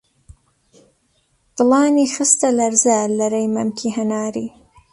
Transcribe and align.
دڵانی 1.55 2.05
خستە 2.13 2.49
لەرزە، 2.59 2.99
لەرەی 3.17 3.47
مەمکی 3.55 3.93
هەناری 3.97 4.47